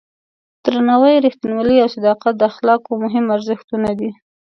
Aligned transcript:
درناوی، 0.65 1.21
رښتینولي 1.25 1.77
او 1.83 1.89
صداقت 1.95 2.33
د 2.37 2.41
اخلاقو 2.51 2.91
مهم 3.03 3.25
ارزښتونه 3.35 3.89
دي. 3.99 4.09